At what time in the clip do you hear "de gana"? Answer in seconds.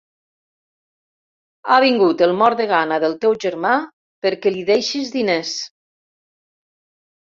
2.65-2.99